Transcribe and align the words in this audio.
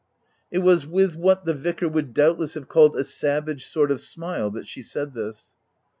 It 0.49 0.63
was 0.63 0.87
with 0.87 1.15
what 1.15 1.45
the 1.45 1.53
Vicar 1.53 1.87
would 1.87 2.11
doubtless 2.11 2.55
have 2.55 2.67
called 2.67 2.95
a 2.95 3.03
savage 3.03 3.67
sort 3.67 3.91
of 3.91 3.97
a 3.97 4.01
smile 4.01 4.49
that 4.49 4.65
she 4.65 4.81
said 4.81 5.13
this. 5.13 5.55